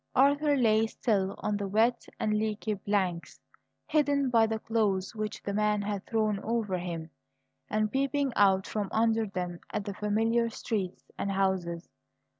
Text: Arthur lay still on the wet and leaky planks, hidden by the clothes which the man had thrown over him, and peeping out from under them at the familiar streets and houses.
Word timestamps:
Arthur 0.15 0.57
lay 0.57 0.87
still 0.87 1.35
on 1.43 1.57
the 1.57 1.67
wet 1.67 2.07
and 2.19 2.33
leaky 2.33 2.73
planks, 2.73 3.39
hidden 3.85 4.31
by 4.31 4.47
the 4.47 4.57
clothes 4.57 5.13
which 5.13 5.43
the 5.43 5.53
man 5.53 5.83
had 5.83 6.03
thrown 6.07 6.39
over 6.39 6.79
him, 6.79 7.11
and 7.69 7.91
peeping 7.91 8.33
out 8.35 8.65
from 8.65 8.89
under 8.91 9.27
them 9.27 9.59
at 9.69 9.85
the 9.85 9.93
familiar 9.93 10.49
streets 10.49 11.11
and 11.19 11.31
houses. 11.31 11.87